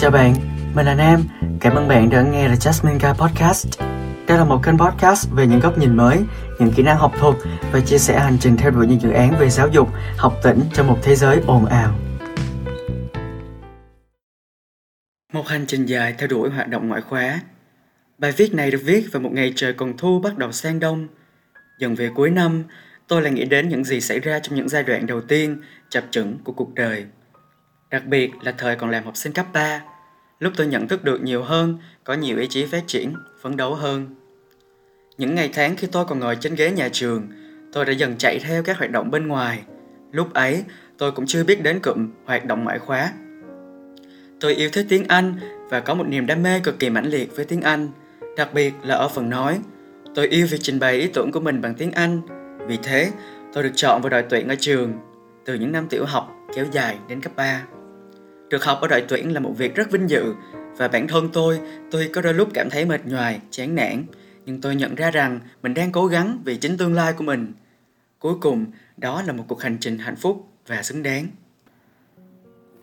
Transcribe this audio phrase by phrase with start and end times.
[0.00, 0.34] Chào bạn,
[0.74, 1.24] mình là Nam.
[1.60, 3.80] Cảm ơn bạn đã nghe The Jasmine Guy Podcast.
[4.28, 6.18] Đây là một kênh podcast về những góc nhìn mới,
[6.58, 7.36] những kỹ năng học thuật
[7.72, 10.60] và chia sẻ hành trình theo đuổi những dự án về giáo dục, học tỉnh
[10.74, 11.94] trong một thế giới ồn ào.
[15.32, 17.40] Một hành trình dài theo đuổi hoạt động ngoại khóa.
[18.18, 21.08] Bài viết này được viết vào một ngày trời còn thu bắt đầu sang đông.
[21.80, 22.64] Dần về cuối năm,
[23.08, 26.04] tôi lại nghĩ đến những gì xảy ra trong những giai đoạn đầu tiên, chập
[26.10, 27.06] chững của cuộc đời.
[27.90, 29.82] Đặc biệt là thời còn làm học sinh cấp 3,
[30.40, 33.74] lúc tôi nhận thức được nhiều hơn, có nhiều ý chí phát triển, phấn đấu
[33.74, 34.14] hơn.
[35.18, 37.28] Những ngày tháng khi tôi còn ngồi trên ghế nhà trường,
[37.72, 39.62] tôi đã dần chạy theo các hoạt động bên ngoài.
[40.12, 40.64] Lúc ấy,
[40.98, 43.12] tôi cũng chưa biết đến cụm hoạt động ngoại khóa.
[44.40, 45.34] Tôi yêu thích tiếng Anh
[45.70, 47.88] và có một niềm đam mê cực kỳ mãnh liệt với tiếng Anh,
[48.36, 49.60] đặc biệt là ở phần nói.
[50.14, 52.20] Tôi yêu việc trình bày ý tưởng của mình bằng tiếng Anh,
[52.66, 53.10] vì thế
[53.52, 54.92] tôi được chọn vào đội tuyển ở trường
[55.44, 57.62] từ những năm tiểu học kéo dài đến cấp 3.
[58.50, 60.34] Được học ở đội tuyển là một việc rất vinh dự
[60.76, 64.04] và bản thân tôi, tôi có đôi lúc cảm thấy mệt nhoài, chán nản,
[64.46, 67.52] nhưng tôi nhận ra rằng mình đang cố gắng vì chính tương lai của mình.
[68.18, 71.26] Cuối cùng, đó là một cuộc hành trình hạnh phúc và xứng đáng.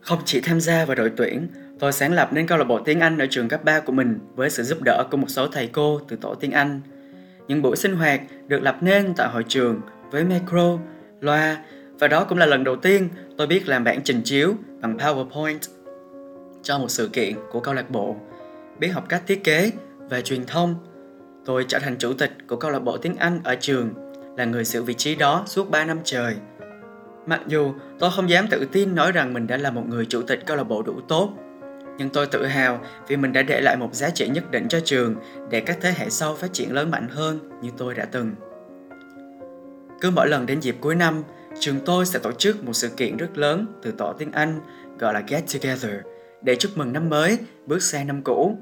[0.00, 3.00] Không chỉ tham gia vào đội tuyển, tôi sáng lập nên câu lạc bộ tiếng
[3.00, 5.66] Anh ở trường cấp 3 của mình với sự giúp đỡ của một số thầy
[5.66, 6.80] cô từ tổ tiếng Anh.
[7.48, 10.78] Những buổi sinh hoạt được lập nên tại hội trường với micro,
[11.20, 11.64] loa
[11.98, 15.58] và đó cũng là lần đầu tiên tôi biết làm bản trình chiếu bằng PowerPoint
[16.62, 18.16] cho một sự kiện của câu lạc bộ,
[18.78, 20.74] biết học cách thiết kế và truyền thông.
[21.44, 23.90] Tôi trở thành chủ tịch của câu lạc bộ tiếng Anh ở trường,
[24.36, 26.36] là người giữ vị trí đó suốt 3 năm trời.
[27.26, 30.22] Mặc dù tôi không dám tự tin nói rằng mình đã là một người chủ
[30.22, 31.32] tịch câu lạc bộ đủ tốt,
[31.98, 34.80] nhưng tôi tự hào vì mình đã để lại một giá trị nhất định cho
[34.80, 35.14] trường
[35.50, 38.34] để các thế hệ sau phát triển lớn mạnh hơn như tôi đã từng.
[40.00, 41.22] Cứ mỗi lần đến dịp cuối năm,
[41.60, 44.60] trường tôi sẽ tổ chức một sự kiện rất lớn từ tổ tiếng Anh
[44.98, 45.94] gọi là Get Together
[46.42, 48.58] để chúc mừng năm mới, bước sang năm cũ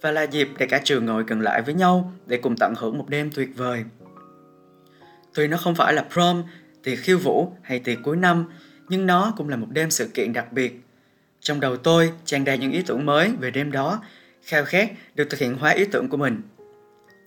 [0.00, 2.98] và là dịp để cả trường ngồi gần lại với nhau để cùng tận hưởng
[2.98, 3.84] một đêm tuyệt vời.
[5.34, 6.42] Tuy nó không phải là prom,
[6.82, 8.44] tiệc khiêu vũ hay tiệc cuối năm,
[8.88, 10.80] nhưng nó cũng là một đêm sự kiện đặc biệt.
[11.40, 14.02] Trong đầu tôi tràn đầy những ý tưởng mới về đêm đó,
[14.42, 16.42] khao khát được thực hiện hóa ý tưởng của mình.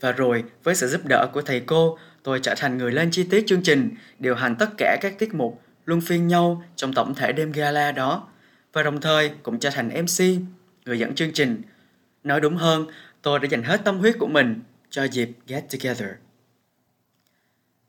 [0.02, 3.24] Và rồi, với sự giúp đỡ của thầy cô, tôi trở thành người lên chi
[3.24, 7.16] tiết chương trình, điều hành tất cả các tiết mục, luân phiên nhau trong tổng
[7.16, 8.28] thể đêm gala đó.
[8.74, 10.26] Và đồng thời cũng trở thành MC,
[10.86, 11.62] người dẫn chương trình.
[12.24, 12.88] Nói đúng hơn,
[13.22, 16.10] tôi đã dành hết tâm huyết của mình cho dịp Get Together.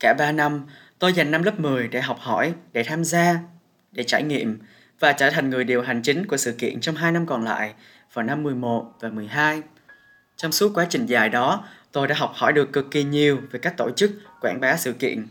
[0.00, 0.66] Cả 3 năm,
[0.98, 3.38] tôi dành năm lớp 10 để học hỏi, để tham gia,
[3.92, 4.58] để trải nghiệm
[5.00, 7.74] và trở thành người điều hành chính của sự kiện trong 2 năm còn lại
[8.12, 9.62] vào năm 11 và 12.
[10.36, 13.58] Trong suốt quá trình dài đó, tôi đã học hỏi được cực kỳ nhiều về
[13.58, 14.10] cách tổ chức,
[14.40, 15.26] quảng bá sự kiện.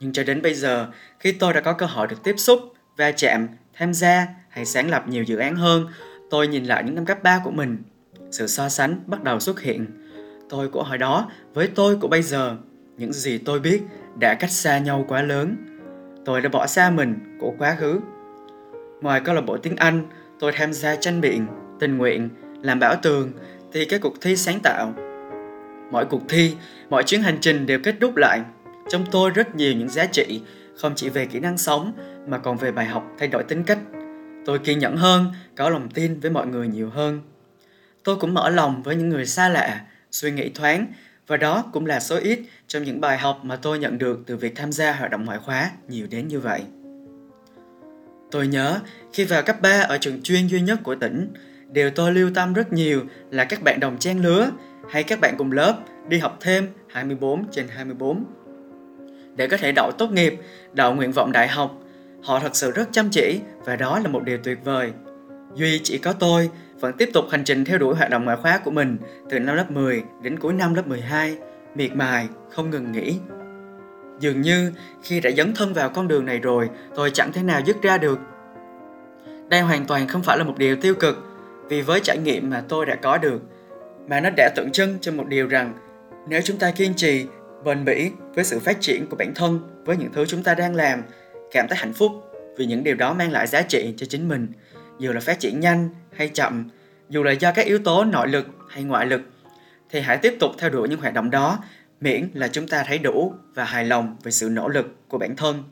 [0.00, 0.86] Nhưng cho đến bây giờ,
[1.18, 2.60] khi tôi đã có cơ hội được tiếp xúc,
[2.96, 5.86] va chạm, tham gia hay sáng lập nhiều dự án hơn,
[6.30, 7.82] tôi nhìn lại những năm cấp 3 của mình.
[8.30, 9.86] Sự so sánh bắt đầu xuất hiện.
[10.48, 12.56] Tôi của hồi đó với tôi của bây giờ,
[12.96, 13.82] những gì tôi biết
[14.18, 15.56] đã cách xa nhau quá lớn.
[16.24, 18.00] Tôi đã bỏ xa mình của quá khứ.
[19.00, 20.06] Ngoài câu lạc bộ tiếng Anh,
[20.38, 21.46] tôi tham gia tranh biện,
[21.80, 22.28] tình nguyện,
[22.62, 23.32] làm bảo tường,
[23.72, 24.94] thì các cuộc thi sáng tạo
[25.90, 26.54] Mỗi cuộc thi,
[26.90, 28.40] mọi chuyến hành trình đều kết thúc lại.
[28.88, 30.40] Trong tôi rất nhiều những giá trị,
[30.76, 31.92] không chỉ về kỹ năng sống
[32.26, 33.78] mà còn về bài học thay đổi tính cách.
[34.46, 35.26] Tôi kiên nhẫn hơn,
[35.56, 37.20] có lòng tin với mọi người nhiều hơn.
[38.04, 40.86] Tôi cũng mở lòng với những người xa lạ, suy nghĩ thoáng
[41.26, 44.36] và đó cũng là số ít trong những bài học mà tôi nhận được từ
[44.36, 46.62] việc tham gia hoạt động ngoại khóa nhiều đến như vậy.
[48.30, 48.80] Tôi nhớ
[49.12, 51.32] khi vào cấp 3 ở trường chuyên duy nhất của tỉnh,
[51.72, 53.00] điều tôi lưu tâm rất nhiều
[53.30, 54.50] là các bạn đồng trang lứa
[54.90, 58.24] hay các bạn cùng lớp đi học thêm 24 trên 24.
[59.36, 60.40] Để có thể đậu tốt nghiệp,
[60.72, 61.78] đậu nguyện vọng đại học,
[62.22, 64.92] họ thật sự rất chăm chỉ và đó là một điều tuyệt vời.
[65.54, 66.50] Duy chỉ có tôi
[66.80, 68.96] vẫn tiếp tục hành trình theo đuổi hoạt động ngoại khóa của mình
[69.30, 71.36] từ năm lớp 10 đến cuối năm lớp 12,
[71.74, 73.18] miệt mài, không ngừng nghỉ.
[74.20, 77.60] Dường như khi đã dấn thân vào con đường này rồi, tôi chẳng thể nào
[77.66, 78.18] dứt ra được.
[79.48, 81.29] Đây hoàn toàn không phải là một điều tiêu cực,
[81.70, 83.42] vì với trải nghiệm mà tôi đã có được,
[84.08, 85.74] mà nó đã tượng trưng cho một điều rằng
[86.28, 87.26] nếu chúng ta kiên trì,
[87.64, 90.74] bền bỉ với sự phát triển của bản thân, với những thứ chúng ta đang
[90.74, 91.02] làm,
[91.50, 92.12] cảm thấy hạnh phúc
[92.56, 94.48] vì những điều đó mang lại giá trị cho chính mình,
[94.98, 96.68] dù là phát triển nhanh hay chậm,
[97.08, 99.20] dù là do các yếu tố nội lực hay ngoại lực,
[99.90, 101.58] thì hãy tiếp tục theo đuổi những hoạt động đó
[102.00, 105.36] miễn là chúng ta thấy đủ và hài lòng về sự nỗ lực của bản
[105.36, 105.62] thân.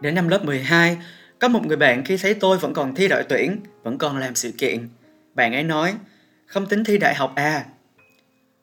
[0.00, 0.98] Đến năm lớp 12,
[1.40, 4.34] có một người bạn khi thấy tôi vẫn còn thi đội tuyển, vẫn còn làm
[4.34, 4.88] sự kiện.
[5.34, 5.94] Bạn ấy nói,
[6.46, 7.64] không tính thi đại học à?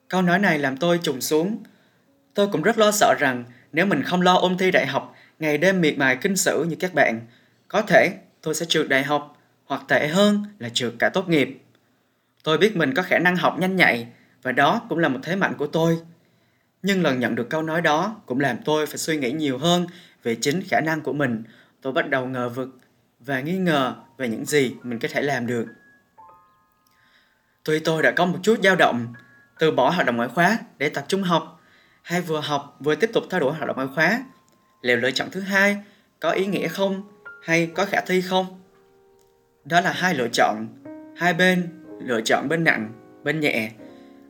[0.08, 1.62] Câu nói này làm tôi trùng xuống.
[2.34, 5.58] Tôi cũng rất lo sợ rằng nếu mình không lo ôn thi đại học, ngày
[5.58, 7.20] đêm miệt mài kinh sử như các bạn,
[7.68, 11.62] có thể tôi sẽ trượt đại học hoặc tệ hơn là trượt cả tốt nghiệp.
[12.42, 14.06] Tôi biết mình có khả năng học nhanh nhạy
[14.42, 15.98] và đó cũng là một thế mạnh của tôi.
[16.82, 19.86] Nhưng lần nhận được câu nói đó cũng làm tôi phải suy nghĩ nhiều hơn
[20.22, 21.42] về chính khả năng của mình.
[21.82, 22.68] Tôi bắt đầu ngờ vực
[23.20, 25.66] và nghi ngờ về những gì mình có thể làm được.
[27.64, 29.14] Tuy tôi đã có một chút dao động,
[29.58, 31.60] từ bỏ hoạt động ngoại khóa để tập trung học,
[32.02, 34.24] hay vừa học vừa tiếp tục theo đuổi hoạt động ngoại khóa,
[34.82, 35.76] liệu lựa chọn thứ hai
[36.20, 37.02] có ý nghĩa không
[37.42, 38.60] hay có khả thi không?
[39.64, 40.66] Đó là hai lựa chọn,
[41.16, 41.68] hai bên
[42.02, 42.92] lựa chọn bên nặng,
[43.24, 43.70] bên nhẹ.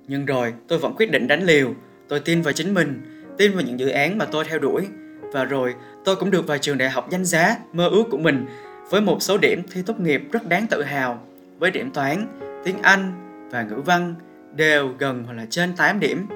[0.07, 1.75] Nhưng rồi tôi vẫn quyết định đánh liều,
[2.09, 3.01] tôi tin vào chính mình,
[3.39, 4.89] tin vào những dự án mà tôi theo đuổi.
[5.33, 8.47] Và rồi tôi cũng được vào trường đại học danh giá, mơ ước của mình
[8.91, 11.27] với một số điểm thi tốt nghiệp rất đáng tự hào,
[11.59, 12.27] với điểm toán,
[12.65, 13.13] tiếng Anh
[13.51, 14.15] và ngữ văn
[14.55, 16.27] đều gần hoặc là trên 8 điểm.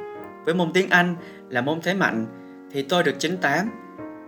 [0.45, 1.17] Với môn tiếng Anh
[1.49, 2.27] là môn thế mạnh
[2.73, 3.71] thì tôi được 98,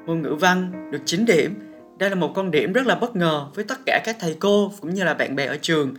[0.07, 1.55] môn ngữ văn được 9 điểm.
[1.99, 4.73] Đây là một con điểm rất là bất ngờ với tất cả các thầy cô
[4.81, 5.95] cũng như là bạn bè ở trường.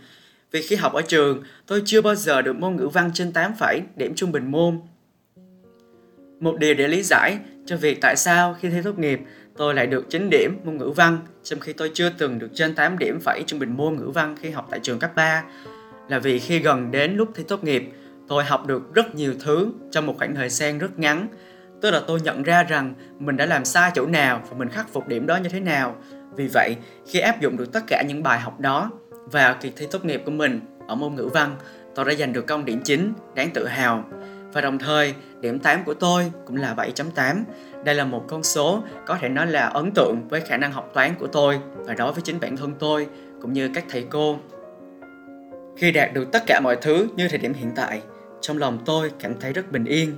[0.50, 3.54] Vì khi học ở trường, tôi chưa bao giờ được môn ngữ văn trên 8
[3.58, 4.80] phẩy điểm trung bình môn.
[6.40, 9.20] Một điều để lý giải cho việc tại sao khi thi tốt nghiệp,
[9.56, 12.74] tôi lại được 9 điểm môn ngữ văn, trong khi tôi chưa từng được trên
[12.74, 15.44] 8 điểm phải trung bình môn ngữ văn khi học tại trường cấp 3
[16.08, 17.92] là vì khi gần đến lúc thi tốt nghiệp,
[18.28, 21.28] tôi học được rất nhiều thứ trong một khoảng thời gian rất ngắn.
[21.80, 24.92] Tức là tôi nhận ra rằng mình đã làm sai chỗ nào và mình khắc
[24.92, 25.96] phục điểm đó như thế nào.
[26.36, 26.76] Vì vậy,
[27.06, 30.22] khi áp dụng được tất cả những bài học đó vào kỳ thi tốt nghiệp
[30.24, 31.56] của mình ở môn ngữ văn,
[31.94, 34.04] tôi đã giành được công điểm chính đáng tự hào
[34.56, 37.42] và đồng thời, điểm 8 của tôi cũng là 7.8
[37.84, 40.90] đây là một con số có thể nói là ấn tượng với khả năng học
[40.94, 43.06] toán của tôi và đối với chính bản thân tôi
[43.42, 44.38] cũng như các thầy cô.
[45.76, 48.02] Khi đạt được tất cả mọi thứ như thời điểm hiện tại,
[48.40, 50.16] trong lòng tôi cảm thấy rất bình yên.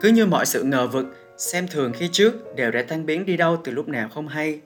[0.00, 1.06] Cứ như mọi sự ngờ vực,
[1.38, 4.60] xem thường khi trước đều đã tan biến đi đâu từ lúc nào không hay.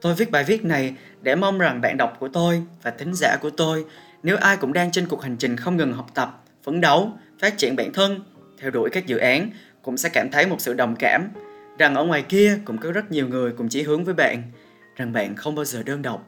[0.00, 3.36] Tôi viết bài viết này để mong rằng bạn đọc của tôi và thính giả
[3.40, 3.84] của tôi,
[4.22, 7.58] nếu ai cũng đang trên cuộc hành trình không ngừng học tập, phấn đấu phát
[7.58, 8.20] triển bản thân
[8.58, 9.50] theo đuổi các dự án
[9.82, 11.28] cũng sẽ cảm thấy một sự đồng cảm
[11.78, 14.42] rằng ở ngoài kia cũng có rất nhiều người cùng chí hướng với bạn
[14.96, 16.26] rằng bạn không bao giờ đơn độc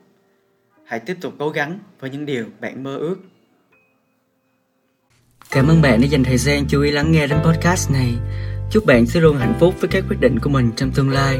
[0.84, 3.16] hãy tiếp tục cố gắng với những điều bạn mơ ước
[5.50, 8.14] Cảm ơn bạn đã dành thời gian chú ý lắng nghe đến podcast này.
[8.70, 11.38] Chúc bạn sẽ luôn hạnh phúc với các quyết định của mình trong tương lai.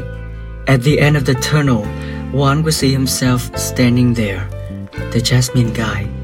[0.65, 1.85] At the end of the tunnel,
[2.33, 4.41] one will see himself standing there,
[5.11, 6.18] the Jasmine guy.